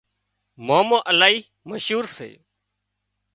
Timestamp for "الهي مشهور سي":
1.11-2.29